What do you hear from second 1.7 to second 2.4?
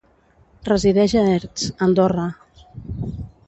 Andorra.